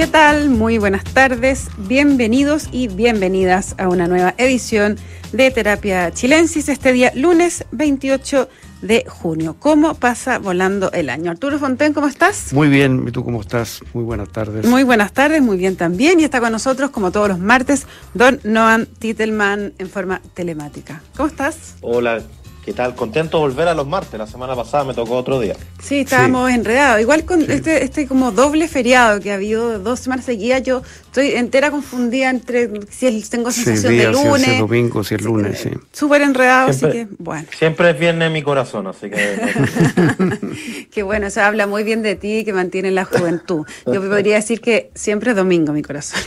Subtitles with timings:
[0.00, 0.48] ¿Qué tal?
[0.48, 4.96] Muy buenas tardes, bienvenidos y bienvenidas a una nueva edición
[5.30, 8.48] de Terapia Chilensis este día lunes 28
[8.80, 9.56] de junio.
[9.58, 11.30] ¿Cómo pasa volando el año?
[11.30, 12.54] Arturo Fonten, ¿cómo estás?
[12.54, 13.82] Muy bien, ¿y tú cómo estás?
[13.92, 14.64] Muy buenas tardes.
[14.64, 16.18] Muy buenas tardes, muy bien también.
[16.18, 21.02] Y está con nosotros, como todos los martes, don Noam Titelman en forma telemática.
[21.14, 21.74] ¿Cómo estás?
[21.82, 22.22] Hola,
[22.64, 22.94] ¿Qué tal?
[22.94, 24.18] Contento de volver a los martes.
[24.18, 25.56] La semana pasada me tocó otro día.
[25.82, 27.00] Sí, estábamos enredados.
[27.00, 31.32] Igual con este, este como doble feriado que ha habido dos semanas seguidas, yo estoy
[31.32, 34.44] entera confundida entre si tengo sensación de lunes.
[34.44, 35.70] Si es domingo, si es lunes, sí.
[35.92, 37.48] Súper enredado, así que bueno.
[37.52, 40.86] Siempre es viernes en mi corazón, así que.
[40.92, 43.66] Qué bueno, eso habla muy bien de ti que mantiene la juventud.
[43.86, 46.20] Yo podría decir que siempre es domingo mi corazón.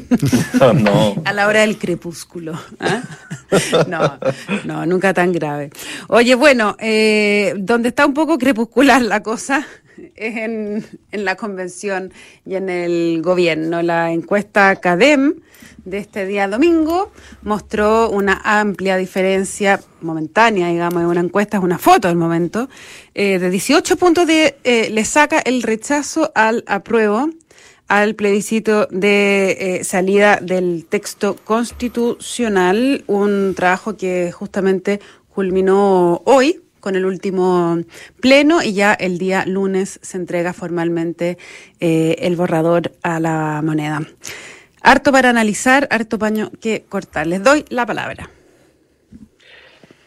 [0.82, 1.14] no.
[1.26, 2.58] A la hora del crepúsculo.
[2.80, 3.02] ¿ah?
[3.86, 4.18] No,
[4.64, 5.70] no, nunca tan grave.
[6.08, 9.66] Oye, bueno, eh, donde está un poco crepuscular la cosa
[10.16, 12.12] en, la convención
[12.44, 13.82] y en el gobierno.
[13.82, 15.40] La encuesta CADEM
[15.84, 22.08] de este día domingo mostró una amplia diferencia momentánea, digamos, una encuesta, es una foto
[22.08, 22.68] del momento,
[23.14, 27.30] eh, de 18 puntos de, eh, le saca el rechazo al apruebo
[27.88, 36.96] al plebiscito de eh, salida del texto constitucional, un trabajo que justamente culminó hoy con
[36.96, 37.78] el último
[38.20, 41.38] pleno y ya el día lunes se entrega formalmente
[41.78, 44.02] eh, el borrador a la moneda.
[44.82, 47.28] Harto para analizar, harto paño que cortar.
[47.28, 48.28] Les doy la palabra.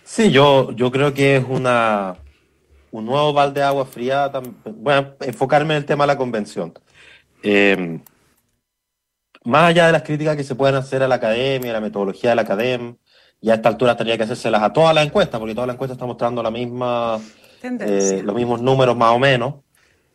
[0.04, 2.18] Sí, yo, yo creo que es una,
[2.92, 4.30] un nuevo balde de agua fría.
[4.66, 6.74] Voy enfocarme en el tema de la convención.
[7.42, 8.02] Eh,
[9.46, 12.32] más allá de las críticas que se pueden hacer a la academia, a la metodología
[12.32, 12.96] de la academia,
[13.46, 15.98] y a esta altura tendría que hacérselas a todas las encuestas, porque todas las encuestas
[15.98, 17.20] están mostrando la misma,
[17.62, 19.54] eh, los mismos números más o menos.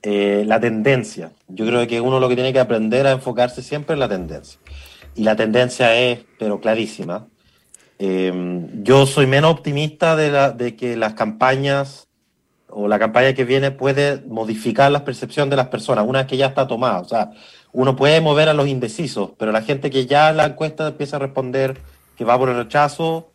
[0.03, 1.31] Eh, la tendencia.
[1.47, 4.59] Yo creo que uno lo que tiene que aprender a enfocarse siempre en la tendencia.
[5.15, 7.29] Y la tendencia es, pero clarísima.
[8.01, 12.09] yo soy menos optimista de, la, de que las campañas
[12.67, 16.37] o la campaña que viene puede modificar la percepción de las personas una vez que
[16.37, 16.99] ya está tomada.
[16.99, 17.31] O sea,
[17.71, 21.15] uno puede mover a los indecisos, pero la gente que ya en la encuesta empieza
[21.15, 21.79] a responder
[22.21, 23.30] que va por el rechazo,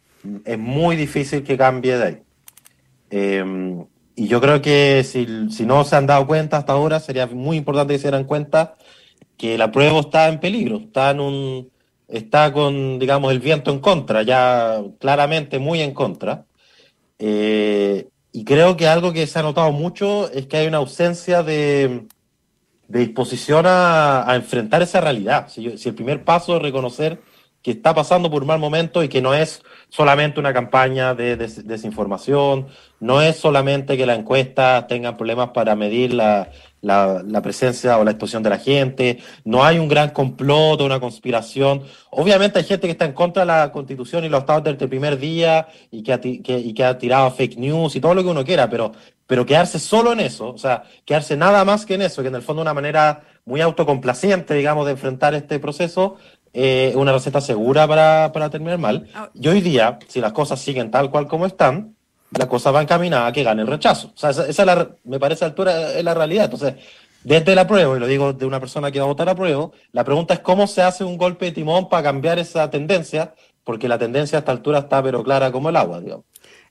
[0.45, 2.21] es muy difícil que cambie de ahí.
[3.09, 7.27] Em, y yo creo que si, si, no se han dado cuenta hasta ahora, sería
[7.27, 8.75] muy importante que se dieran cuenta
[9.37, 11.75] que la prueba está en peligro, está en un
[12.07, 16.45] está con, digamos, el viento en contra, ya claramente muy en contra.
[17.19, 21.43] Eh, y creo que algo que se ha notado mucho es que hay una ausencia
[21.43, 22.05] de,
[22.87, 25.47] disposición a, enfrentar esa realidad.
[25.49, 27.21] Si, el primer paso es reconocer
[27.61, 29.63] que está pasando por un mal momento y que no es
[29.95, 32.67] solamente una campaña de desinformación,
[32.99, 36.49] no es solamente que la encuesta tenga problemas para medir la,
[36.81, 40.99] la, presencia o la exposición de la gente, no hay un gran complot o una
[40.99, 41.83] conspiración.
[42.11, 44.89] Obviamente hay gente que está en contra de la constitución y los estados desde el
[44.89, 48.29] primer día y que, ha, y que ha tirado fake news y todo lo que
[48.29, 48.91] uno quiera, pero,
[49.27, 52.35] pero quedarse solo en eso, o sea, quedarse nada más que en eso, que en
[52.35, 56.17] el fondo una manera muy autocomplaciente, digamos, de enfrentar este proceso,
[56.57, 59.09] eh, una receta segura para, para terminar mal.
[59.13, 59.29] Ah.
[59.33, 61.95] Y hoy día, si las cosas siguen tal cual como están,
[62.31, 64.13] la cosa va encaminada a que gane el rechazo.
[64.15, 66.45] O sea, esa, es la, me parece altura es la realidad.
[66.45, 66.75] Entonces,
[67.25, 69.69] desde la prueba, y lo digo de una persona que va a votar a prueba,
[69.91, 73.33] la pregunta es cómo se hace un golpe de timón para cambiar esa tendencia,
[73.65, 76.23] porque la tendencia a esta altura está pero clara como el agua, digamos.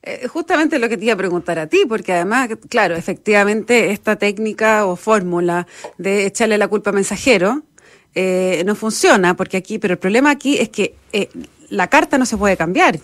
[0.03, 4.17] Eh, justamente lo que te iba a preguntar a ti, porque además, claro, efectivamente esta
[4.17, 5.67] técnica o fórmula
[5.99, 7.65] de echarle la culpa a mensajero
[8.15, 11.29] eh, no funciona, porque aquí, pero el problema aquí es que eh,
[11.71, 13.01] la carta no se puede cambiar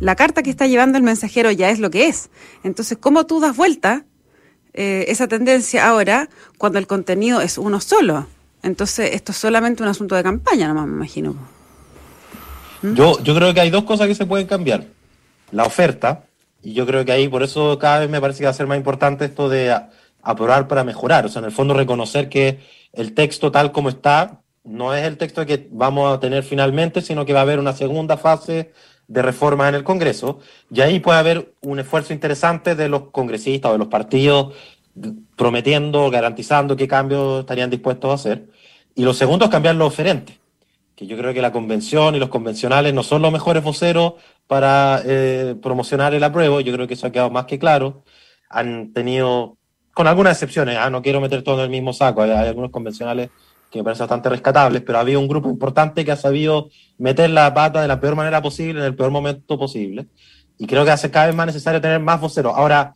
[0.00, 2.30] la carta que está llevando el mensajero ya es lo que es.
[2.64, 4.04] Entonces, ¿cómo tú das vuelta
[4.72, 6.28] eh, esa tendencia ahora
[6.58, 8.26] cuando el contenido es uno solo?
[8.62, 11.36] Entonces, esto es solamente un asunto de campaña, nomás me imagino.
[12.82, 12.94] ¿Mm?
[12.94, 14.86] Yo, yo creo que hay dos cosas que se pueden cambiar.
[15.52, 16.24] La oferta,
[16.62, 18.66] y yo creo que ahí por eso cada vez me parece que va a ser
[18.66, 19.76] más importante esto de
[20.22, 21.26] aprobar para mejorar.
[21.26, 22.60] O sea, en el fondo reconocer que
[22.92, 27.24] el texto tal como está no es el texto que vamos a tener finalmente, sino
[27.24, 28.72] que va a haber una segunda fase
[29.08, 30.38] de reformas en el Congreso,
[30.70, 34.54] y ahí puede haber un esfuerzo interesante de los congresistas o de los partidos
[35.36, 38.48] prometiendo, garantizando qué cambios estarían dispuestos a hacer.
[38.94, 40.38] Y lo segundo es cambiar los oferentes,
[40.94, 44.14] que yo creo que la convención y los convencionales no son los mejores voceros
[44.46, 48.04] para eh, promocionar el apruebo, yo creo que eso ha quedado más que claro.
[48.48, 49.56] Han tenido,
[49.92, 53.30] con algunas excepciones, ah, no quiero meter todo en el mismo saco, hay algunos convencionales
[53.70, 57.54] que me parece bastante rescatables, pero había un grupo importante que ha sabido meter la
[57.54, 60.08] pata de la peor manera posible, en el peor momento posible.
[60.58, 62.52] Y creo que hace cada vez más necesario tener más voceros.
[62.54, 62.94] Ahora,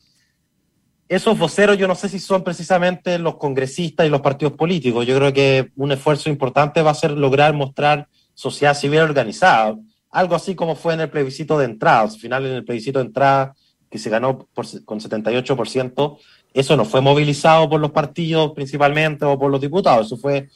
[1.08, 5.06] esos voceros yo no sé si son precisamente los congresistas y los partidos políticos.
[5.06, 9.76] Yo creo que un esfuerzo importante va a ser lograr mostrar sociedad civil organizada,
[10.10, 12.00] algo así como fue en el plebiscito de entrada.
[12.00, 13.54] Al final, en el plebiscito de entrada,
[13.90, 16.18] que se ganó por, con 78%,
[16.54, 20.48] eso no fue movilizado por los partidos principalmente o por los diputados, eso fue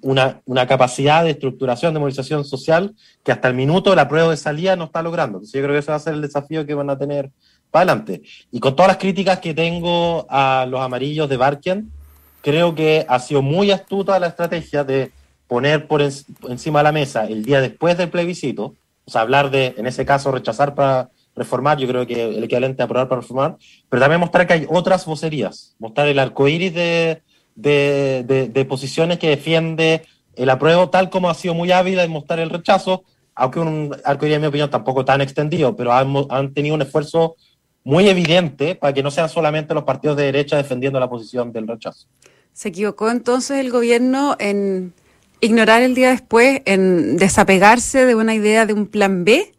[0.00, 4.76] una, capacidad de estructuración, de movilización social que hasta el minuto la prueba de salida
[4.76, 5.42] no está logrando.
[5.42, 7.30] Yo creo que ese va a ser el desafío que van a tener
[7.70, 8.22] para adelante.
[8.50, 11.92] Y con todas las críticas que tengo a los amarillos de Barken,
[12.40, 15.12] creo que ha sido muy astuta la estrategia de
[15.46, 18.74] poner por encima de la mesa el día después del plebiscito,
[19.04, 22.82] o sea, hablar de, en ese caso, rechazar para reformar, yo creo que el equivalente
[22.82, 23.56] a aprobar para reformar,
[23.88, 27.22] pero también mostrar que hay otras vocerías, mostrar el arco iris de,
[27.54, 30.02] de, de, posiciones que defiende
[30.36, 34.26] el apruebo, tal como ha sido muy hábil en mostrar el rechazo, aunque un arco
[34.26, 37.36] iris, en mi opinión, tampoco tan extendido, pero han, han tenido un esfuerzo
[37.84, 41.66] muy evidente para que no sean solamente los partidos de derecha defendiendo la posición del
[41.66, 42.06] rechazo.
[42.52, 44.92] ¿Se equivocó entonces el gobierno en
[45.40, 49.52] ignorar el día después, en desapegarse de una idea de un plan B?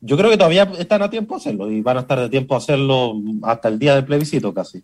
[0.00, 2.54] Yo creo que todavía están a tiempo de hacerlo y van a estar de tiempo
[2.54, 4.82] a hacerlo hasta el día del plebiscito casi.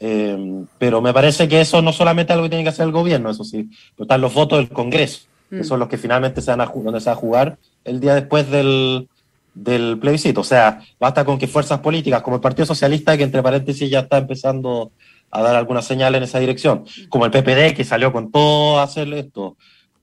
[0.00, 2.92] Eh, pero me parece que eso no solamente es algo que tiene que hacer el
[2.92, 5.64] gobierno, eso sí, pero están los votos del Congreso, que mm.
[5.64, 8.48] son los que finalmente se van a, donde se va a jugar el día después
[8.50, 9.08] del,
[9.54, 10.42] del plebiscito.
[10.42, 14.00] O sea, basta con que fuerzas políticas como el Partido Socialista, que entre paréntesis ya
[14.00, 14.92] está empezando
[15.30, 18.84] a dar alguna señal en esa dirección, como el PPD, que salió con todo a
[18.84, 19.56] hacer esto.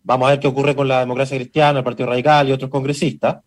[0.03, 3.37] Vamos a ver qué ocurre con la democracia cristiana, el Partido Radical y otros congresistas.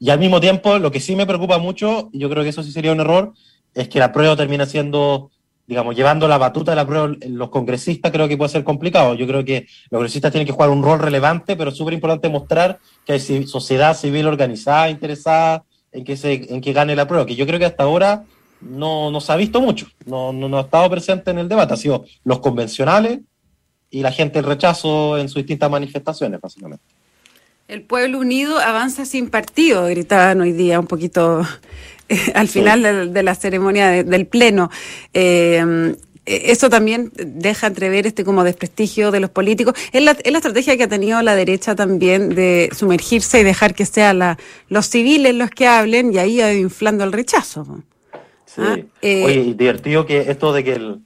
[0.00, 2.62] Y al mismo tiempo, lo que sí me preocupa mucho, y yo creo que eso
[2.62, 3.32] sí sería un error,
[3.74, 5.30] es que la prueba termina siendo,
[5.66, 9.14] digamos, llevando la batuta de la prueba los congresistas, creo que puede ser complicado.
[9.14, 12.28] Yo creo que los congresistas tienen que jugar un rol relevante, pero es súper importante
[12.28, 17.26] mostrar que hay sociedad civil organizada, interesada en que, se, en que gane la prueba,
[17.26, 18.24] que yo creo que hasta ahora
[18.60, 21.74] no, no se ha visto mucho, no, no, no, ha estado presente en el debate,
[21.74, 23.20] ha sido los convencionales
[23.90, 26.84] y la gente el rechazo en sus distintas manifestaciones, básicamente.
[27.68, 31.42] El pueblo unido avanza sin partido, gritaban hoy día un poquito
[32.08, 34.70] eh, al final de, la ceremonia del Pleno.
[35.12, 35.94] Eh,
[36.24, 39.74] eso también deja entrever este como desprestigio de los políticos.
[39.92, 43.74] Es la, es la estrategia que ha tenido la derecha también de sumergirse y dejar
[43.74, 44.36] que sean
[44.68, 47.82] los civiles los que hablen y ahí inflando el rechazo.
[48.46, 48.62] Sí.
[48.64, 51.00] Ah, eh, Oye, divertido que esto de que el,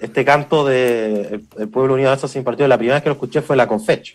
[0.00, 3.42] este canto de el, pueblo unido avanza sin partido, la primera vez que lo escuché
[3.42, 4.14] fue la Confecho.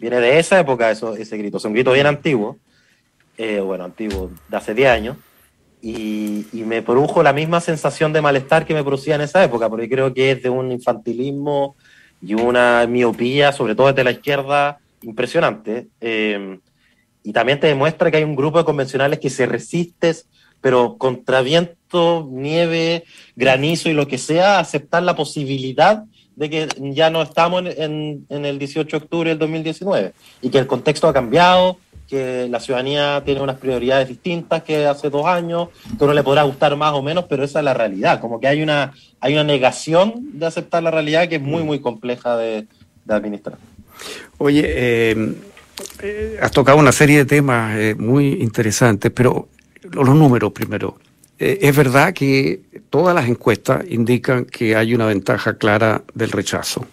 [0.00, 2.58] Viene de esa época eso, ese grito, es un grito bien antiguo,
[3.36, 5.16] eh, bueno, antiguo, de hace 10 años,
[5.82, 9.88] y, me produjo la misma sensación de malestar que me producía en esa época, porque
[9.88, 11.76] creo que es de un infantilismo
[12.22, 15.88] y una miopía, sobre todo desde la izquierda, impresionante.
[16.00, 16.58] Eh,
[17.22, 20.14] y también te demuestra que hay un grupo de convencionales que se resiste
[20.60, 23.04] pero contra viento, nieve,
[23.34, 26.04] granizo y lo que sea, aceptar la posibilidad
[26.36, 30.12] de que ya no estamos en, en, el 18 de octubre del 2019
[30.42, 31.78] y que el contexto ha cambiado,
[32.10, 36.42] que la ciudadanía tiene unas prioridades distintas que hace dos años, que uno le podrá
[36.42, 39.44] gustar más o menos, pero esa es la realidad, como que hay una, hay una
[39.44, 42.66] negación de aceptar la realidad que es muy, muy compleja de,
[43.08, 43.58] administrar.
[44.38, 45.34] Oye, eh,
[46.00, 49.48] eh, has tocado una serie de temas eh, muy interesantes, pero
[49.82, 50.98] los números primero.
[51.40, 52.60] Eh, es verdad que
[52.90, 56.86] todas las encuestas indican que hay una ventaja clara del rechazo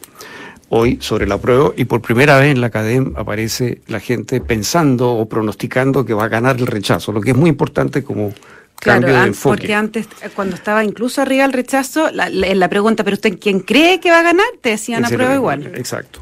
[0.70, 5.14] hoy sobre la prueba y por primera vez en la academia aparece la gente pensando
[5.14, 8.34] o pronosticando que va a ganar el rechazo, lo que es muy importante como
[8.80, 9.58] cambio de enfoque.
[9.58, 13.62] Porque antes, eh, cuando estaba incluso arriba el rechazo, la, la, pregunta, ¿pero usted quién
[13.62, 14.48] cree que va a ganar?
[14.62, 15.72] Te decían a prueba igual.
[15.76, 16.20] Exacto.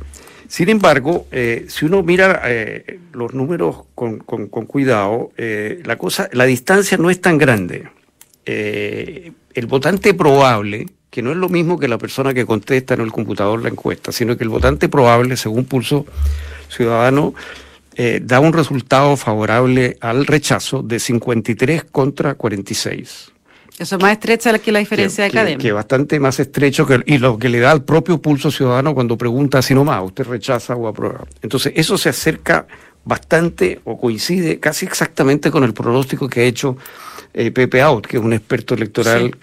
[0.48, 6.46] Sin embargo, eh, si uno mira eh, los números con, cuidado, eh, la cosa, la
[6.46, 7.90] distancia no es tan grande.
[8.46, 13.12] El votante probable, que no es lo mismo que la persona que contesta en el
[13.12, 16.06] computador la encuesta, sino que el votante probable, según Pulso
[16.70, 17.34] Ciudadano,
[18.22, 23.32] da un resultado favorable al rechazo de 53 contra 46.
[23.78, 25.58] Eso es más estrecha que la diferencia de academia.
[25.58, 29.18] Que, bastante más estrecho que, y lo que le da al propio pulso ciudadano cuando
[29.18, 31.26] pregunta si no más, usted rechaza o aprueba.
[31.42, 32.68] Entonces, eso se acerca
[33.04, 36.78] bastante o coincide casi exactamente con el pronóstico que ha hecho
[37.38, 39.36] eh, Pepe Out, que es un experto electoral,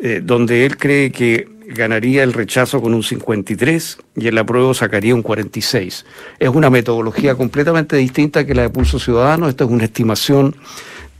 [0.00, 5.14] eh, donde él cree que ganaría el rechazo con un 53 y el apruebo sacaría
[5.14, 6.06] un 46.
[6.38, 9.50] Es una metodología completamente distinta que la de Pulso Ciudadano.
[9.50, 10.56] Esta es una estimación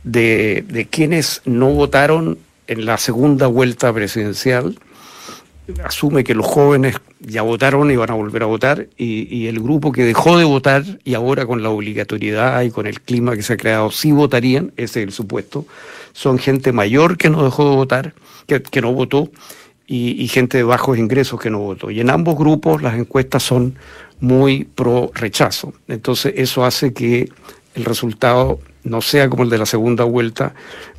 [0.03, 4.75] de, de quienes no votaron en la segunda vuelta presidencial
[5.83, 9.91] asume que los jóvenes ya votaron y van a volver a votar y, el grupo
[9.91, 13.53] que dejó de votar y ahora con la obligatoriedad y con el clima que se
[13.53, 15.65] ha creado sí votarían, ese es el supuesto,
[16.17, 18.15] son gente mayor que no dejó de votar,
[18.47, 19.29] que, no votó
[19.85, 21.91] y, gente de bajos ingresos que no votó.
[21.91, 23.75] Y en ambos grupos las encuestas son
[24.19, 25.75] muy pro rechazo.
[25.87, 27.29] Entonces eso hace que
[27.75, 30.55] el resultado no sea como el de la segunda vuelta,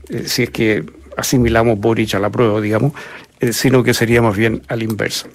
[0.09, 2.93] eh, si es que asimilamos Boric a la prueba, digamos,
[3.41, 5.27] eh, sino que sería más bien al inverso.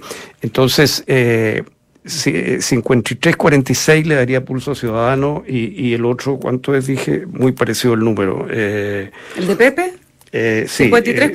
[0.41, 1.65] Entonces, eh,
[2.05, 6.87] 53-46 le daría pulso ciudadano y, y, el otro, ¿cuánto es?
[6.87, 8.45] Dije, muy parecido el número.
[8.49, 9.93] Eh, ¿El de Pepe?
[10.35, 11.31] Eh, sí, 53,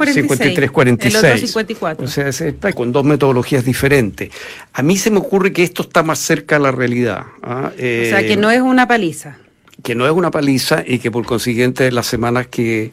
[0.71, 1.15] 46.
[1.15, 2.05] El otro 54.
[2.05, 4.31] O sea, está con dos metodologías diferentes.
[4.73, 7.23] A mí se me ocurre que esto está más cerca a la realidad.
[7.43, 7.71] ¿ah?
[7.75, 9.39] o sea, que no es una paliza.
[9.83, 12.91] Que no es una paliza y que por consiguiente las semanas que,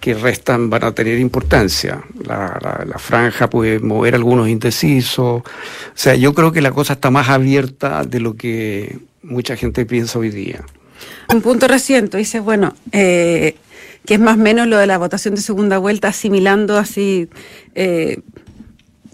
[0.00, 2.02] que restan van a tener importancia.
[2.24, 5.42] La, la, franja puede mover algunos indecisos.
[5.42, 5.44] O
[5.94, 10.18] sea, yo creo que la cosa está más abierta de lo que mucha gente piensa
[10.18, 10.64] hoy día.
[11.28, 13.56] Un punto reciente, dice, bueno, eh,
[14.04, 17.28] que es más o menos lo de la votación de segunda vuelta, asimilando así
[17.74, 18.20] eh,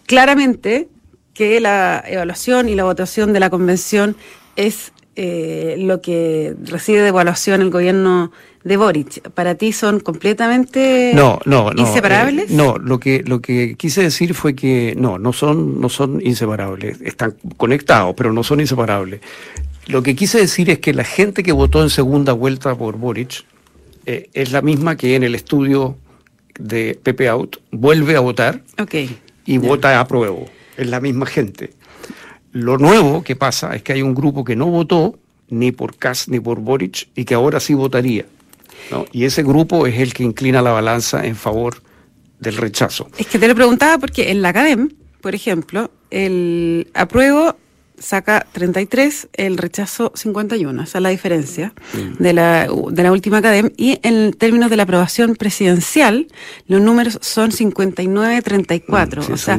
[0.06, 0.88] claramente
[1.34, 4.16] que la evaluación y la votación de la convención
[4.56, 8.32] es eh, lo que recibe de evaluación el gobierno
[8.64, 9.28] de Boric.
[9.30, 12.50] ¿Para ti son completamente no, no, no, inseparables?
[12.50, 16.20] Eh, no, lo que, lo que quise decir fue que no, no son, no son
[16.24, 17.00] inseparables.
[17.02, 19.20] Están conectados, pero no son inseparables.
[19.86, 23.44] Lo que quise decir es que la gente que votó en segunda vuelta por Boric
[24.06, 25.96] eh, es la misma que en el estudio
[26.58, 28.62] de Pepe Out, vuelve a votar
[29.44, 30.36] y vota a prueba.
[30.76, 31.70] Es la misma gente.
[32.52, 35.18] Lo nuevo que pasa es que hay un grupo que no votó
[35.48, 38.26] ni por Kass ni por Boric y que ahora sí votaría.
[39.12, 41.82] Y ese grupo es el que inclina la balanza en favor
[42.40, 43.08] del rechazo.
[43.16, 44.90] Es que te lo preguntaba porque en la Academ,
[45.20, 47.56] por ejemplo, el apruebo
[47.98, 50.82] saca 33, el rechazo 51.
[50.82, 51.72] Esa es la diferencia
[52.18, 53.72] de, la, de la última academia.
[53.76, 56.26] Y en términos de la aprobación presidencial,
[56.66, 59.28] los números son 59-34.
[59.28, 59.58] Mm, o sea,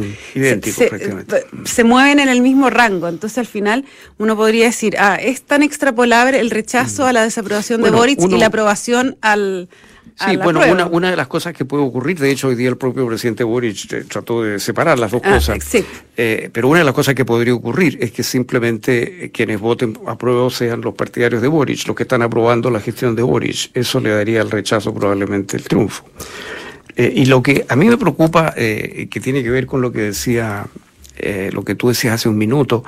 [1.66, 3.08] se, mueven en el mismo rango.
[3.08, 3.86] Entonces, al final,
[4.18, 7.08] uno podría decir, ah, es tan extrapolable el rechazo mm.
[7.08, 9.70] a la desaprobación de Boric y la aprobación al
[10.16, 12.78] Sí, bueno, una, una, de las cosas que puede ocurrir, de hecho hoy día el
[12.78, 15.58] propio presidente Boric eh, trató de separar las dos ah, cosas,
[16.16, 20.16] eh, pero una de las cosas que podría ocurrir es que simplemente quienes voten a
[20.16, 23.72] prueba sean los partidarios de Boric, los que están aprobando la gestión de Boric.
[23.74, 26.06] Eso le daría el rechazo probablemente el triunfo.
[26.96, 30.02] Eh, y lo que a mí me preocupa, que tiene que ver con lo que
[30.02, 30.68] decía,
[31.52, 32.84] lo que tú decías hace un minuto,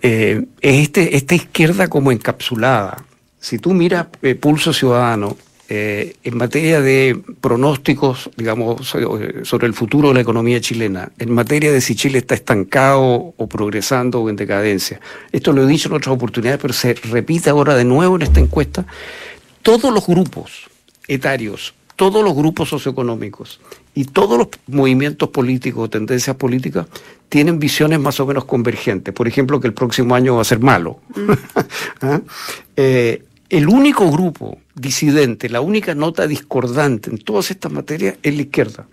[0.00, 3.04] es este, esta izquierda como encapsulada.
[3.40, 4.06] Si tú miras
[4.40, 5.36] Pulso Ciudadano,
[5.74, 11.72] eh, en materia de pronósticos, digamos, sobre el futuro de la economía chilena, en materia
[11.72, 15.00] de si Chile está estancado o progresando o en decadencia.
[15.32, 18.38] Esto lo he dicho en otras oportunidades, pero se repite ahora de nuevo en esta
[18.38, 18.84] encuesta.
[19.62, 20.68] Todos los grupos
[21.08, 23.58] etarios, todos los grupos socioeconómicos
[23.94, 26.86] y todos los movimientos políticos o tendencias políticas
[27.30, 29.14] tienen visiones más o menos convergentes.
[29.14, 31.00] Por ejemplo, que el próximo año va a ser malo.
[31.16, 31.32] Mm.
[32.02, 32.20] ¿Ah?
[32.76, 38.42] Eh, el único grupo disidente, la única nota discordante en todas estas materias es la
[38.42, 38.86] izquierda.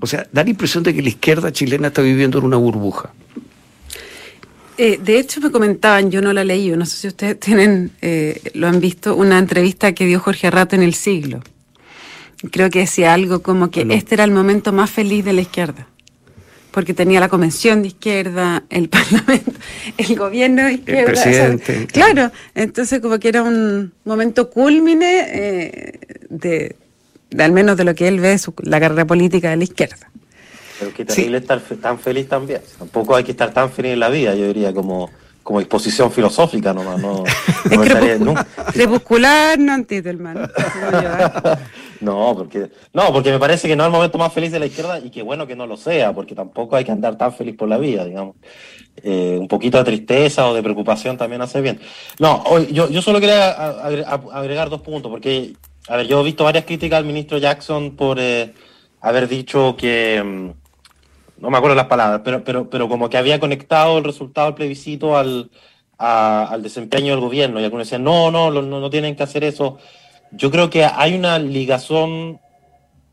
[0.00, 3.14] O sea, da la impresión de que la izquierda chilena está viviendo en una burbuja.
[4.76, 8.38] Eh, de hecho, me comentaban, yo no la leí, no sé si ustedes tienen, eh,
[8.52, 11.42] lo han visto, una entrevista que dio Jorge Rato en El Siglo.
[12.50, 15.86] Creo que decía algo como que este era el momento más feliz de la izquierda
[16.72, 19.52] porque tenía la convención de izquierda, el parlamento,
[19.96, 21.00] el gobierno de izquierda.
[21.00, 21.86] El presidente.
[21.92, 26.76] claro, entonces como que era un momento culmine eh, de,
[27.38, 30.10] al menos de lo que él ve su, la carrera política de la izquierda.
[30.78, 32.60] Pero qué terrible estar tan feliz también.
[32.78, 35.10] Tampoco hay que estar tan feliz en la vida, yo diría, como
[35.42, 37.24] como exposición filosófica nomás, no,
[38.20, 38.34] no
[38.72, 39.84] Crepuscular, no.
[42.02, 44.66] no, porque, no, porque me parece que no es el momento más feliz de la
[44.66, 47.56] izquierda y que bueno que no lo sea, porque tampoco hay que andar tan feliz
[47.56, 48.36] por la vida, digamos.
[49.02, 51.80] Eh, un poquito de tristeza o de preocupación también hace bien.
[52.18, 55.54] No, yo, yo solo quería agregar dos puntos, porque,
[55.88, 58.52] a ver, yo he visto varias críticas al ministro Jackson por eh,
[59.00, 63.40] haber dicho que mm, no me acuerdo las palabras, pero, pero, pero como que había
[63.40, 65.50] conectado el resultado del plebiscito al,
[65.98, 67.60] al desempeño del gobierno.
[67.60, 69.78] Y algunos decían, no, no, no, no tienen que hacer eso.
[70.32, 72.40] Yo creo que hay una ligazón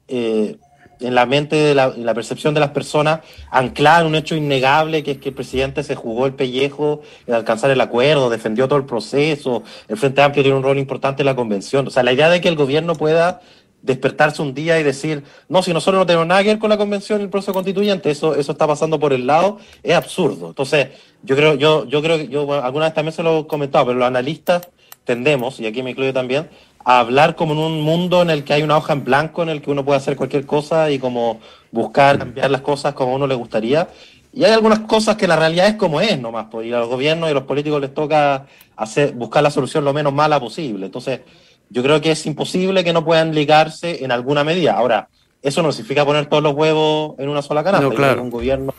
[0.08, 0.58] eh,
[1.00, 3.22] en la mente, de la, en la percepción de las personas,
[3.52, 7.34] anclada en un hecho innegable, que es que el presidente se jugó el pellejo en
[7.34, 11.28] alcanzar el acuerdo, defendió todo el proceso, el Frente Amplio tiene un rol importante en
[11.28, 11.88] la convención.
[11.88, 13.42] O sea, la idea de que el gobierno pueda
[13.82, 16.78] despertarse un día y decir, no, si nosotros no tenemos nada que ver con la
[16.78, 20.50] convención y el proceso constituyente, eso, eso está pasando por el lado, es absurdo.
[20.50, 20.90] Entonces,
[21.24, 24.00] yo creo, yo, yo creo que yo alguna vez también se lo he comentado, pero
[24.00, 24.68] los analistas
[25.06, 26.50] tendemos, y aquí me incluyo también,
[26.84, 29.50] a hablar como en un mundo en el que hay una hoja en blanco en
[29.50, 31.40] el que uno puede hacer cualquier cosa y como
[31.72, 33.88] buscar cambiar las cosas como a uno le gustaría.
[34.32, 36.90] Y hay algunas cosas que la realidad es como es nomás, pues, y a los
[36.90, 38.46] gobiernos y a los políticos les toca
[38.76, 40.86] hacer, buscar la solución lo menos mala posible.
[40.86, 41.22] Entonces,
[41.70, 44.74] yo creo que es imposible que no puedan ligarse en alguna medida.
[44.74, 45.10] Ahora,
[45.42, 47.90] eso no significa poner todos los huevos en una sola canasta.
[47.90, 48.22] claro.
[48.22, 48.74] Un gobierno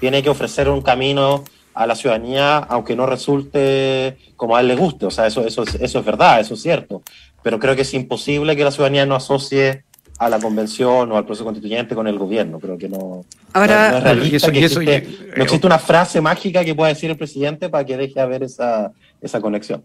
[0.00, 1.44] tiene que ofrecer un camino
[1.74, 5.06] a la ciudadanía, aunque no resulte como a él le guste.
[5.06, 7.02] O sea, eso, eso, eso es verdad, eso es cierto.
[7.44, 9.84] Pero creo que es imposible que la ciudadanía no asocie
[10.18, 12.58] a la convención o al proceso constituyente con el gobierno.
[12.58, 17.84] Creo que no, Ahora, no, existe, una frase mágica que pueda decir el presidente para
[17.84, 18.90] que deje haber esa,
[19.22, 19.84] esa conexión.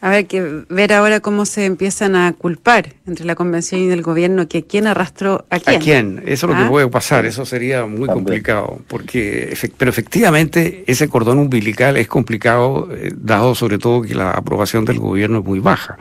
[0.00, 4.02] A ver, que ver ahora cómo se empiezan a culpar entre la convención y el
[4.02, 5.76] gobierno, que quién arrastró a quién.
[5.76, 6.22] ¿A quién?
[6.26, 6.68] Eso es lo que ¿Ah?
[6.68, 13.12] puede pasar, eso sería muy complicado, porque, pero efectivamente ese cordón umbilical es complicado, eh,
[13.16, 15.96] dado sobre todo que la aprobación del gobierno es muy baja.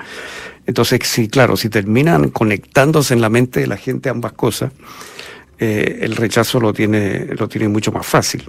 [0.66, 4.72] Entonces, sí, claro, si terminan conectándose en la mente de la gente ambas cosas,
[5.60, 8.44] eh, el rechazo lo tiene, lo tiene mucho más fácil.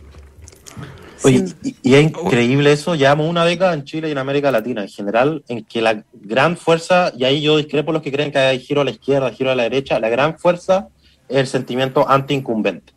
[1.24, 4.88] Oye, y, es increíble eso, llevamos una década en Chile y en América Latina en
[4.88, 8.60] general, en que la gran fuerza, y ahí yo discrepo los que creen que hay
[8.60, 10.88] giro a la izquierda, giro a la derecha, la gran fuerza
[11.28, 12.92] es el sentimiento anti-incumbente.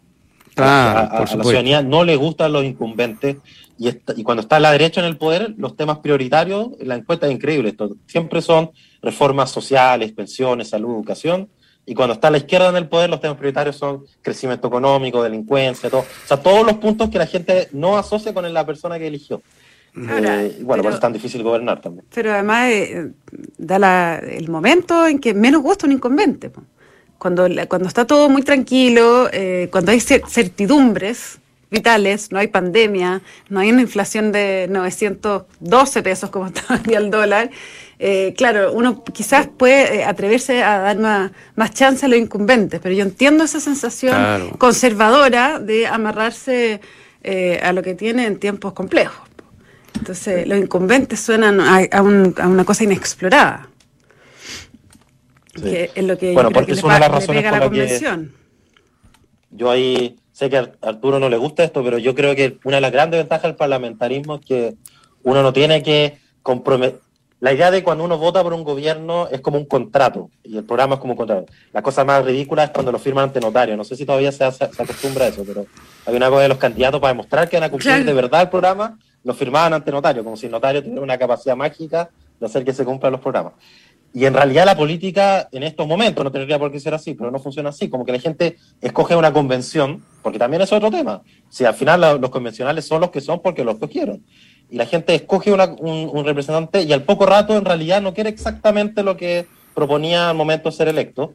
[0.57, 3.37] Ah, a, la ciudadanía no le gustan los incumbentes
[3.77, 7.33] y, y, cuando está la derecha en el poder, los temas prioritarios, la encuesta es
[7.33, 11.49] increíble, esto, siempre son reformas sociales, pensiones, salud, educación,
[11.89, 15.89] y cuando está la izquierda en el poder, los temas prioritarios son crecimiento económico, delincuencia,
[15.89, 16.01] todo.
[16.01, 19.41] O sea, todos los puntos que la gente no asocia con la persona que eligió.
[19.95, 22.05] Eh, bueno, por eso es tan difícil gobernar también.
[22.13, 23.11] Pero además eh,
[23.57, 26.51] da el momento en que menos gusta un inconveniente.
[27.17, 33.59] Cuando, cuando está todo muy tranquilo, eh, cuando hay certidumbres vitales, no hay pandemia, no
[33.59, 37.51] hay una inflación de 912 pesos como está el dólar,
[37.99, 42.79] eh, claro, uno quizás puede eh, atreverse a dar más, más chance a los incumbentes,
[42.79, 46.79] pero yo entiendo esa sensación conservadora de amarrarse
[47.23, 49.27] eh, a lo que tiene en tiempos complejos.
[49.95, 53.67] Entonces, los incumbentes suenan a, una cosa inexplorada.
[55.55, 58.31] es lo que, bueno, porque es una de las razones por la, convención.
[59.49, 62.77] yo ahí sé que a Arturo no le gusta esto, pero yo creo que una
[62.77, 64.75] de las grandes ventajas del parlamentarismo es que
[65.23, 66.99] uno no tiene que comprometer
[67.39, 70.63] la idea de cuando uno vota por un gobierno es como un contrato, y el
[70.63, 71.45] programa es como un contrato.
[71.71, 73.77] La cosa más ridícula es cuando lo firman ante notario.
[73.77, 75.67] No sé si todavía se, acostumbra a eso, pero
[76.07, 78.49] hay una cosa de los candidatos para demostrar que van a cumplir de verdad el
[78.49, 82.65] programa, lo firmaban ante notario, como si el notario tuviera una capacidad mágica de hacer
[82.65, 83.53] que se cumplan los programas.
[84.13, 87.29] Y en realidad la política en estos momentos no tendría por qué ser así, pero
[87.29, 87.89] no funciona así.
[87.89, 91.21] Como que la gente escoge una convención, porque también es otro tema.
[91.49, 94.23] Si al final los convencionales son los que son porque los escogieron
[94.69, 99.03] y la gente escoge un, representante y al poco rato en realidad no quiere exactamente
[99.03, 101.33] lo que proponía al momento de ser electo.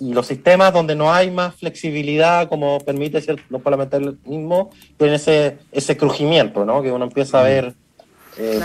[0.00, 5.58] Y los sistemas donde no hay más flexibilidad, como permite ser los parlamentarismos, tienen ese,
[5.70, 6.82] ese crujimiento, ¿no?
[6.82, 7.74] Que uno empieza a ver
[8.36, 8.58] eh,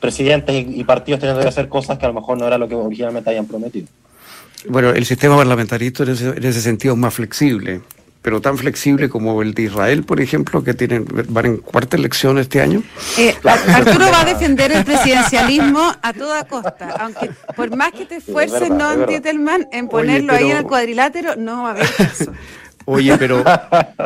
[0.00, 2.74] presidentes y, partidos teniendo que hacer cosas que a lo mejor no era lo que
[2.74, 3.86] originalmente habían prometido.
[4.68, 7.80] Bueno, el sistema parlamentarista en ese, en ese sentido es más flexible
[8.22, 12.38] pero tan flexible como el de Israel, por ejemplo, que tienen, van en cuarta elección
[12.38, 12.82] este año.
[13.16, 18.16] Eh, Arturo va a defender el presidencialismo a toda costa, aunque por más que te
[18.16, 22.32] esfuerces, no, Dietelman, en ponerlo ahí en el cuadrilátero, no va a haber caso.
[22.90, 23.44] Oye, pero,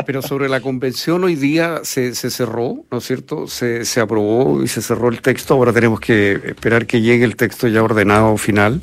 [0.07, 3.47] pero sobre la convención hoy día se, se cerró, ¿no es cierto?
[3.47, 5.55] Se, se aprobó y se cerró el texto.
[5.55, 8.83] Ahora tenemos que esperar que llegue el texto ya ordenado final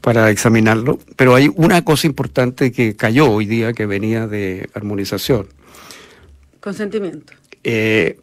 [0.00, 5.46] para examinarlo, pero hay una cosa importante que cayó hoy día que venía de armonización.
[6.60, 7.34] Consentimiento.
[7.62, 8.18] Eh,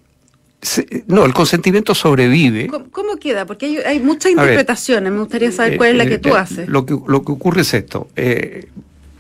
[1.06, 2.68] no, el consentimiento sobrevive.
[2.92, 3.46] ¿Cómo, queda?
[3.46, 6.68] Porque hay, muchas interpretaciones, me gustaría saber eh, cuál es la que tú eh, haces.
[6.68, 8.08] Lo que, lo que ocurre es esto,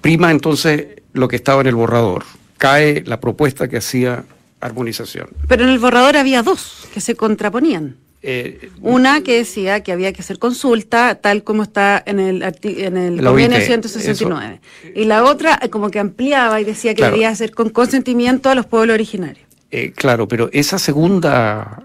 [0.01, 2.23] prima entonces lo que estaba en el borrador,
[2.57, 4.25] cae la propuesta que hacía
[4.59, 5.29] armonización.
[5.47, 7.95] Pero en el borrador había dos que se contraponían.
[8.27, 12.97] Eh, Una que decía que había que hacer consulta, tal como está en el, en
[12.97, 14.61] el convenio 169.
[14.95, 18.55] Y la otra eh, como que ampliaba y decía que debía hacer con consentimiento a
[18.55, 19.45] los pueblos originarios.
[19.69, 21.83] Eh, claro, pero esa segunda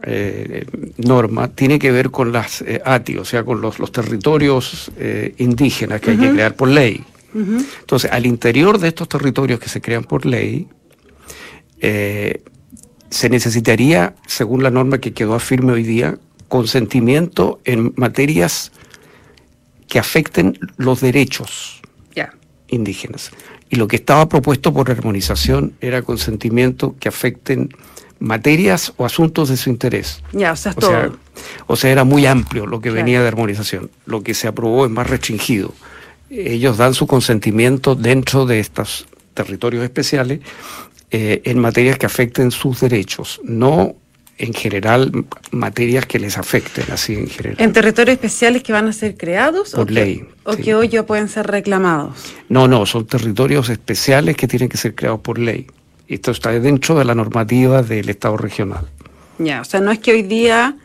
[0.96, 4.90] norma tiene que ver con las ATI, o sea, con los, los territorios
[5.36, 7.04] indígenas que hay que crear por ley.
[7.34, 10.68] Entonces, al interior de estos territorios que se crean por ley,
[11.80, 18.72] se necesitaría, según la norma que quedó firme hoy día, consentimiento en materias
[19.88, 21.80] que afecten los derechos.
[22.68, 23.30] Indígenas.
[23.68, 27.70] Y lo que estaba propuesto por armonización era consentimiento que afecten
[28.20, 30.22] materias o asuntos de su interés.
[30.32, 31.18] Ya, o sea, todo.
[31.66, 33.90] o sea, era muy amplio lo que venía de armonización.
[34.06, 35.72] Lo que se aprobó es más restringido.
[36.30, 40.40] Ellos dan su consentimiento dentro de estos territorios especiales
[41.10, 43.96] eh, en materias que afecten sus derechos, no
[44.38, 47.56] en general materias que les afecten, así en general.
[47.58, 49.72] ¿En territorios especiales que van a ser creados?
[49.72, 50.24] Por ley.
[50.44, 52.32] ¿O que hoy ya pueden ser reclamados?
[52.48, 55.66] No, no, son territorios especiales que tienen que ser creados por ley.
[56.08, 58.88] Esto está dentro de la normativa del Estado regional.
[59.38, 60.76] Ya, o sea, no es que hoy día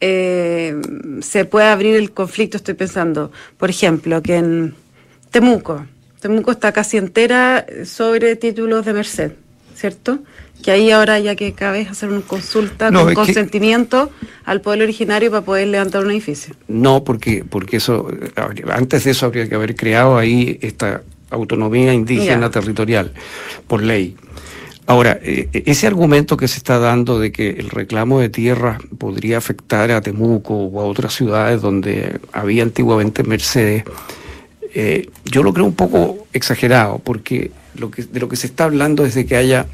[0.00, 0.76] eh,
[1.20, 4.74] se pueda abrir el conflicto, estoy pensando, por ejemplo, que en
[5.30, 5.86] Temuco,
[6.20, 9.32] Temuco está casi entera sobre títulos de Merced,
[9.74, 10.20] ¿cierto?
[10.62, 14.10] que ahí ahora ya que cabe hacer una consulta con consentimiento
[14.44, 16.54] al pueblo originario para poder levantar un edificio.
[16.66, 18.08] No, porque, porque eso,
[18.70, 23.12] antes de eso habría que haber creado ahí esta autonomía indígena territorial,
[23.66, 24.16] por ley.
[24.86, 29.36] Ahora, eh, ese argumento que se está dando de que el reclamo de tierra podría
[29.36, 33.84] afectar a Temuco o a otras ciudades donde había antiguamente Mercedes,
[34.74, 38.64] eh, yo lo creo un poco exagerado, porque lo que, de lo que se está
[38.64, 39.66] hablando es de que haya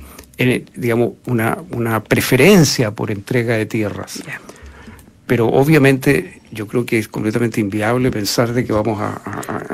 [0.76, 4.22] digamos, una, una, preferencia por entrega de tierras.
[5.26, 9.20] Pero obviamente yo creo que es completamente inviable pensar de que vamos a,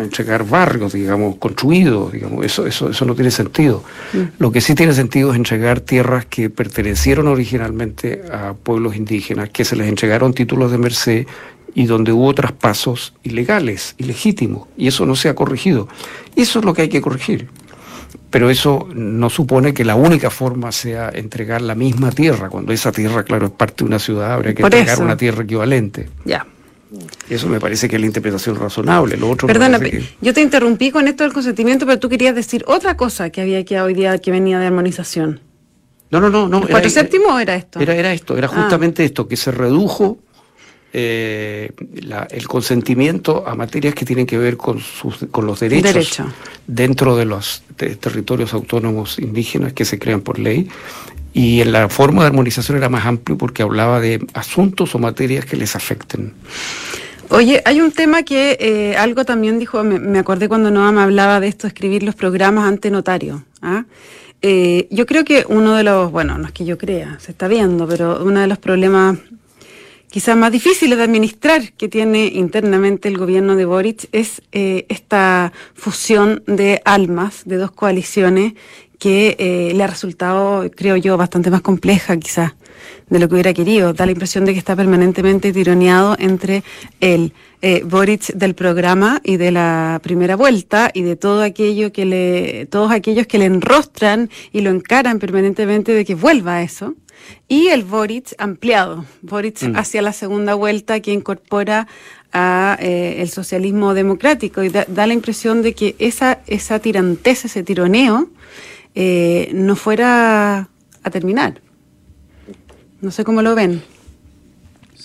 [0.01, 3.83] entregar barrios, digamos, construidos, digamos, eso, eso, eso no tiene sentido.
[4.13, 4.19] Mm.
[4.39, 9.65] Lo que sí tiene sentido es entregar tierras que pertenecieron originalmente a pueblos indígenas, que
[9.65, 11.27] se les entregaron títulos de merced
[11.75, 15.89] y donde hubo traspasos ilegales, ilegítimos, y eso no se ha corregido.
[16.37, 17.49] Eso es lo que hay que corregir
[18.31, 22.93] pero eso no supone que la única forma sea entregar la misma tierra, cuando esa
[22.93, 26.09] tierra, claro, es parte de una ciudad, habría que entregar una tierra equivalente.
[26.25, 26.47] Ya.
[27.29, 29.17] Eso me parece que es la interpretación razonable.
[29.17, 29.79] Lo otro Perdona,
[30.21, 33.65] yo te interrumpí con esto del consentimiento, pero tú querías decir otra cosa que había
[33.65, 35.41] que hoy día que venía de armonización.
[36.11, 36.49] No, no, no.
[36.49, 37.79] no ¿El cuatro séptimo era esto?
[37.79, 38.63] Era, era esto, era ah.
[38.63, 40.19] justamente esto, que se redujo
[40.93, 41.71] eh,
[42.31, 46.23] el consentimiento a materias que tienen que ver con, sus, con los derechos
[46.67, 50.69] dentro de los territorios autónomos indígenas que se crean por ley.
[51.33, 55.45] Y en la forma de armonización era más amplio porque hablaba de asuntos o materias
[55.45, 56.35] que les afecten.
[57.29, 61.47] Oye, hay un tema que eh, algo también dijo, me, acordé cuando Noam hablaba de
[61.47, 63.45] esto, escribir los programas ante notario.
[63.63, 63.85] ¿ah?
[64.43, 67.47] Eh, yo creo que uno de los, bueno, no es que yo crea, se está
[67.47, 69.19] viendo, pero uno de los problemas
[70.11, 75.53] quizás más difíciles de administrar que tiene internamente el gobierno de Boric es eh, esta
[75.75, 78.55] fusión de almas de dos coaliciones
[79.01, 82.53] que eh, le ha resultado, creo yo, bastante más compleja quizás
[83.09, 83.93] de lo que hubiera querido.
[83.93, 86.63] Da la impresión de que está permanentemente tironeado entre
[87.01, 87.33] el
[87.63, 92.67] eh, Boric del programa y de la primera vuelta y de todo aquello que le,
[92.67, 96.95] todos aquellos que le enrostran y lo encaran permanentemente de que vuelva a eso
[97.49, 99.77] y el Boric ampliado, Boric mm.
[99.77, 101.87] hacia la segunda vuelta que incorpora
[102.33, 107.63] a eh, el socialismo democrático y da, la impresión de que esa, esa tiranteza, ese
[107.63, 108.29] tironeo,
[108.95, 110.69] eh, no fuera
[111.03, 111.61] a terminar.
[113.01, 113.83] No sé cómo lo ven.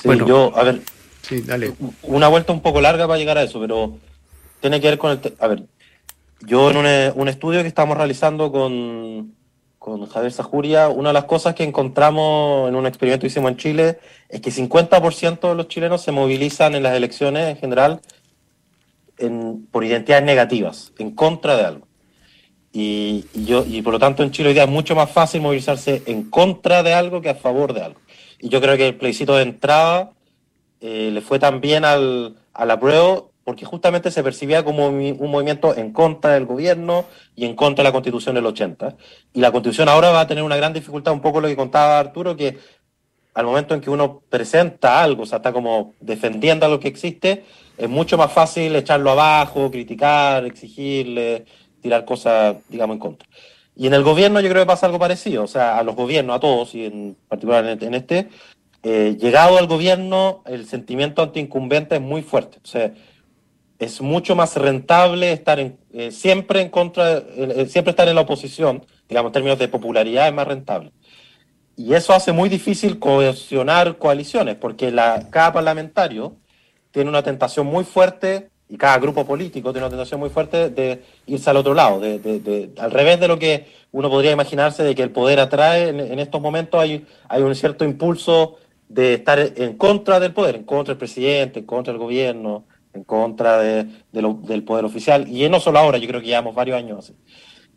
[0.03, 0.81] bueno, yo, a ver,
[2.03, 3.97] una vuelta un poco larga para llegar a eso, pero
[4.59, 5.33] tiene que ver con el...
[5.39, 5.63] A ver,
[6.41, 9.33] yo en un, un estudio que estamos realizando con,
[9.85, 13.57] con Javier Sajuria, una de las cosas que encontramos en un experimento que hicimos en
[13.57, 18.01] Chile es que 50% de los chilenos se movilizan en las elecciones en general
[19.71, 21.87] por identidades negativas, en contra de algo.
[22.77, 26.03] Y, yo, y por lo tanto en Chile hoy día es mucho más fácil movilizarse
[26.07, 28.01] en contra de algo que a favor de algo.
[28.37, 30.11] Y yo creo que el plebiscito de entrada
[30.81, 35.93] eh, le fue también al, al apruebo porque justamente se percibía como un movimiento en
[35.93, 38.97] contra del gobierno y en contra de la constitución del 80.
[39.33, 41.97] Y la constitución ahora va a tener una gran dificultad, un poco lo que contaba
[41.99, 42.57] Arturo, que
[43.35, 47.45] al momento en que uno presenta algo, o sea, está como defendiendo algo que existe,
[47.77, 51.45] es mucho más fácil echarlo abajo, criticar, exigirle,
[51.85, 53.29] tirar cosas, digamos, en contra.
[53.75, 56.35] Y en el gobierno yo creo que pasa algo parecido, o sea, a los gobiernos,
[56.35, 58.29] a todos, y en particular en este,
[58.81, 62.57] eh, llegado al gobierno, el sentimiento antiincumbente es muy fuerte.
[62.63, 62.91] O sea,
[63.77, 68.21] es mucho más rentable estar en, eh, siempre en contra, eh, siempre estar en la
[68.21, 70.91] oposición, digamos, en términos de popularidad es más rentable.
[71.75, 76.37] Y eso hace muy difícil cohesionar coaliciones, porque la, cada parlamentario
[76.89, 81.03] tiene una tentación muy fuerte, y cada grupo político tiene una tentación muy fuerte de
[81.27, 85.03] irse al otro lado, de, al revés de lo que uno podría imaginarse de que
[85.03, 88.57] el poder atrae, en, estos momentos hay, hay un cierto impulso
[88.89, 93.03] de estar en contra del poder, en contra del presidente, en contra del gobierno, en
[93.03, 95.27] contra de, del poder oficial.
[95.27, 97.13] Y no solo ahora, yo creo que llevamos varios años así.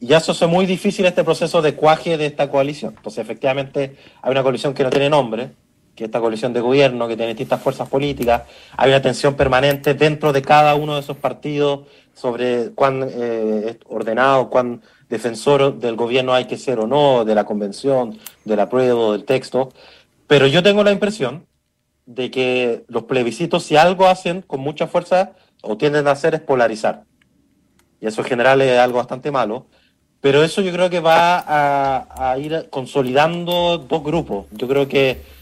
[0.01, 2.95] Y ya eso hace muy difícil este proceso de cuaje de esta coalición.
[2.97, 5.51] Entonces, efectivamente, hay una coalición que no tiene nombre,
[5.99, 8.43] que es esta coalición de gobierno, que tiene distintas fuerzas políticas.
[8.77, 14.49] Hay una tensión permanente dentro de cada uno de esos partidos sobre cuán eh, ordenado,
[14.49, 19.25] cuán defensor del gobierno hay que ser o no, de la convención, del apruebo, del
[19.25, 19.73] texto.
[20.29, 21.47] Pero yo tengo la impresión
[22.07, 25.33] de que los plebiscitos, si algo hacen con mucha fuerza
[25.63, 27.03] o tienden a hacer, es polarizar.
[28.01, 29.67] Y eso en general es algo bastante malo.
[30.21, 34.47] Pero eso yo creo que va a, ir consolidando dos grupos.
[34.53, 35.38] Yo creo que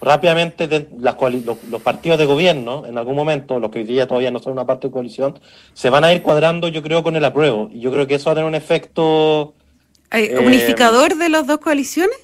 [0.00, 4.52] rápidamente los, partidos de gobierno, en algún momento, los que hoy día todavía no son
[4.52, 5.38] una parte de coalición,
[5.74, 7.70] se van a ir cuadrando, yo creo, con el apruebo.
[7.72, 9.54] Y yo creo que eso va a tener un efecto...
[10.12, 12.16] Eh, ¿Unificador de las dos coaliciones?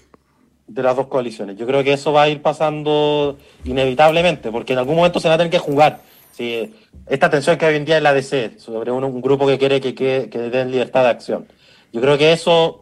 [0.66, 1.56] De las dos coaliciones.
[1.56, 5.34] Yo creo que eso va a ir pasando inevitablemente, porque en algún momento se va
[5.34, 6.00] a tener que jugar.
[6.32, 6.72] Si
[7.08, 9.94] esta tensión que hoy en día es la DC, sobre un, grupo que quiere que,
[9.94, 11.46] que, que den libertad de acción.
[11.92, 12.80] Yo creo que eso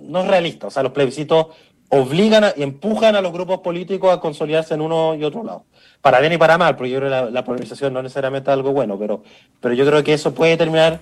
[0.00, 0.68] no es realista.
[0.68, 1.48] O sea, los plebiscitos
[1.88, 5.64] obligan y empujan a los grupos políticos a consolidarse en uno y otro lado.
[6.00, 8.72] Para bien y para mal, porque yo creo que la, polarización no es necesariamente algo
[8.72, 9.22] bueno, pero,
[9.60, 11.00] pero yo creo que eso puede terminar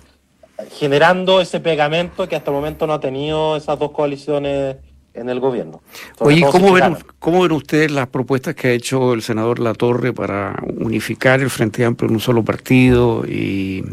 [0.78, 4.76] generando ese pegamento que hasta el momento no ha tenido esas dos coaliciones
[5.12, 5.82] en el gobierno.
[6.18, 10.56] Oye, ¿cómo ven, ¿cómo ven ustedes las propuestas que ha hecho el senador Latorre para
[10.78, 13.84] unificar el Frente Amplio en un solo partido y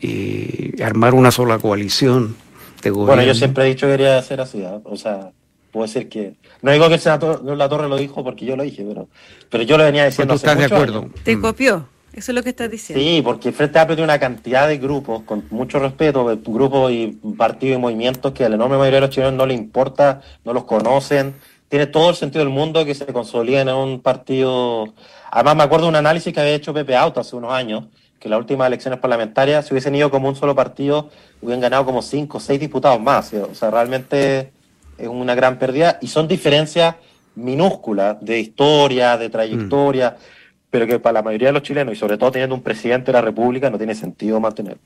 [0.00, 2.36] y armar una sola coalición
[2.82, 3.14] de gobierno.
[3.14, 4.78] Bueno, yo siempre he dicho que quería hacer así, ¿eh?
[4.84, 5.32] o sea,
[5.76, 6.34] puede ser que...
[6.62, 9.08] No digo que el senador La Torre lo dijo porque yo lo dije, pero,
[9.50, 11.10] pero yo lo venía diciendo ¿Tú estás de acuerdo?
[11.22, 11.40] ¿Te mm.
[11.42, 11.88] copió?
[12.14, 13.04] Eso es lo que estás diciendo.
[13.04, 17.76] Sí, porque Frente Amplio tiene una cantidad de grupos, con mucho respeto, grupos y partidos
[17.76, 20.64] y movimientos que a la enorme mayoría de los chilenos no le importa, no los
[20.64, 21.34] conocen.
[21.68, 24.94] Tiene todo el sentido del mundo que se consoliden en un partido.
[25.30, 27.84] Además, me acuerdo de un análisis que había hecho Pepe Auto hace unos años,
[28.18, 31.10] que las últimas elecciones parlamentarias, si hubiesen ido como un solo partido,
[31.42, 33.34] hubieran ganado como cinco o seis diputados más.
[33.34, 34.52] O sea, realmente
[34.98, 36.96] es una gran pérdida y son diferencias
[37.34, 40.22] minúsculas de historia, de trayectoria, mm.
[40.70, 43.12] pero que para la mayoría de los chilenos, y sobre todo teniendo un presidente de
[43.12, 44.78] la República, no tiene sentido mantener.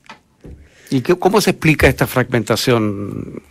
[0.89, 3.41] ¿Y qué, cómo se explica esta fragmentación?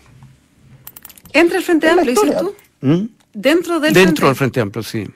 [1.33, 2.55] Entre el Frente Amplio, dices tú.
[2.83, 3.07] ¿Mm?
[3.33, 5.07] Dentro del Dentro del Frente Amplio, sí.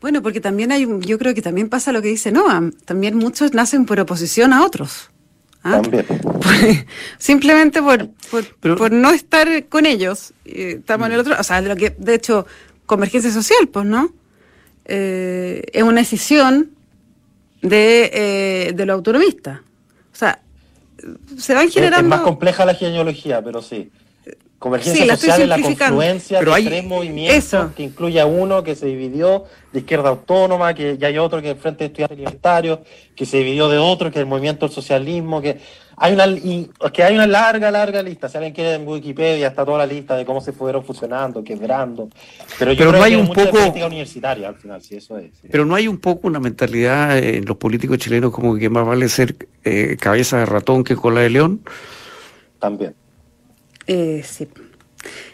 [0.00, 3.52] Bueno, porque también hay, yo creo que también pasa lo que dice Noam, también muchos
[3.54, 5.10] nacen por oposición a otros.
[5.66, 5.82] ¿Ah?
[5.82, 6.06] También.
[7.18, 8.08] simplemente por,
[8.60, 10.32] por, no estar con ellos.
[10.44, 12.46] estamos en el otro, o sea, de lo que, de hecho,
[12.86, 14.12] convergencia social, pues, ¿no?
[14.84, 16.70] Eh, es una decisión
[17.62, 19.62] de, eh, de lo autonomista.
[20.12, 20.40] O sea,
[21.36, 22.06] se van generando...
[22.06, 23.90] Es, más compleja la genealogía, pero sí.
[24.58, 29.44] Convergencia social es la confluencia de tres movimientos que incluye a uno que se dividió
[29.70, 32.78] de izquierda autónoma, que ya hay otro que es el Frente de Estudiantes Libertarios,
[33.14, 35.60] que se dividió de otro, que es el movimiento del socialismo, que
[35.98, 36.26] hay una
[36.90, 38.30] que hay una larga, larga lista.
[38.30, 42.08] Si alguien quiere en Wikipedia está toda la lista de cómo se fueron fusionando, quebrando.
[42.58, 45.32] Pero yo creo no hay que un poco universitaria al final, si eso es.
[45.50, 49.06] Pero no hay un poco una mentalidad en los políticos chilenos como que más vale
[49.10, 51.60] ser eh, cabeza de ratón que cola de león.
[52.58, 52.94] También.
[53.86, 54.48] Eh, sí.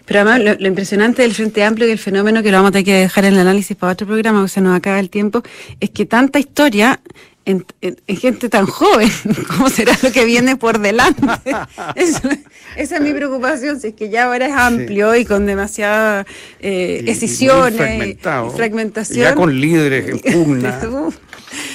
[0.05, 2.85] Pero además lo, impresionante del Frente Amplio y el fenómeno que lo vamos a tener
[2.85, 5.43] que dejar en el análisis para otro programa, porque se nos acaba el tiempo,
[5.81, 7.01] es que tanta historia
[7.45, 7.65] en,
[8.07, 9.11] gente tan joven,
[9.49, 11.27] ¿cómo será lo que viene por delante?
[11.97, 12.37] esa
[12.77, 16.27] es mi preocupación, si es que ya ahora es amplio y con demasiadas
[16.61, 18.19] eh, decisiones y,
[18.57, 19.19] fragmentación.
[19.19, 20.81] Ya con líderes en pugna.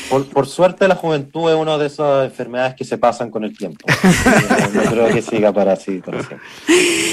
[0.09, 3.85] Por, suerte la juventud es una de esas enfermedades que se pasan con el tiempo.
[4.73, 6.01] no, creo que siga para así.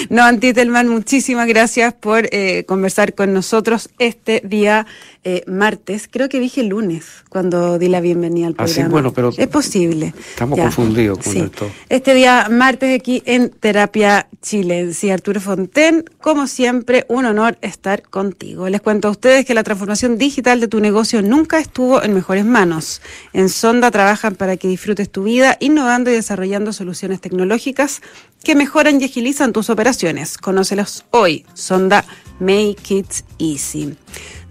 [0.08, 4.86] no, Antitelman, muchísimas gracias por eh, conversar con nosotros este día
[5.24, 6.08] eh, martes.
[6.10, 8.88] Creo que dije lunes cuando di la bienvenida al ah, programa.
[8.88, 10.14] bueno, pero es posible.
[10.30, 11.70] Estamos confundidos con esto.
[11.88, 14.92] Este día martes aquí en Terapia Chile.
[14.94, 18.68] Sí, Arturo Fonten, como siempre, un honor estar contigo.
[18.68, 22.44] Les cuento a ustedes que la transformación digital de tu negocio nunca estuvo en mejores
[22.44, 23.00] manos.
[23.33, 28.02] En Sonda trabajan para que disfrutes tu vida, innovando y desarrollando soluciones tecnológicas
[28.44, 30.38] que mejoran y agilizan tus operaciones.
[30.38, 31.44] Conócelos hoy.
[31.54, 32.04] Sonda
[32.38, 33.96] Make It Easy.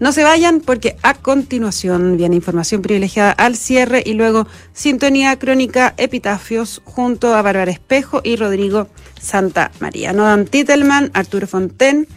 [0.00, 5.94] No se vayan porque a continuación viene información privilegiada al cierre y luego sintonía crónica
[5.96, 8.88] epitafios junto a Bárbara Espejo y Rodrigo
[9.20, 10.12] Santa María.
[10.12, 12.08] Nodan Titelman, Arturo Fonten,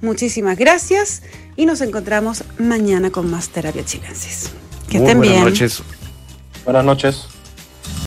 [0.00, 1.22] muchísimas gracias
[1.56, 4.50] y nos encontramos mañana con más Terapia Chilensis.
[4.88, 5.42] Que estén bien.
[5.42, 5.82] Buenas noches.
[6.64, 7.33] Buenas noches.